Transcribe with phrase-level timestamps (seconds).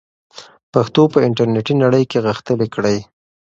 [0.73, 2.97] پښتو په انټرنیټي نړۍ کې غښتلې کړئ.